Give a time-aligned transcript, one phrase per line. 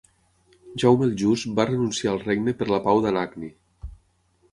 [0.83, 3.51] Jaume el Just va renunciar al regne per la pau d'Anagni.